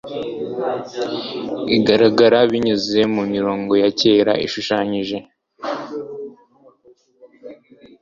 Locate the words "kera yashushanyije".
3.99-5.17